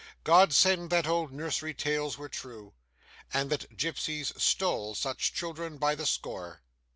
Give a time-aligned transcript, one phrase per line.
[0.23, 2.73] God send that old nursery tales were true,
[3.31, 6.63] and that gypsies stole such children by the score!